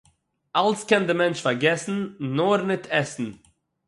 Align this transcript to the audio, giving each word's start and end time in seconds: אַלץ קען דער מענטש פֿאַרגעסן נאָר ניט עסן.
אַלץ 0.61 0.79
קען 0.89 1.03
דער 1.07 1.17
מענטש 1.19 1.41
פֿאַרגעסן 1.43 1.97
נאָר 2.35 2.61
ניט 2.69 2.85
עסן. 2.99 3.27